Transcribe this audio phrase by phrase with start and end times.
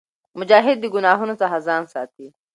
[0.39, 2.27] مجاهد د ګناهونو څخه ځان ساتي.